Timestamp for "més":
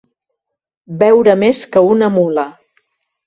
1.43-1.61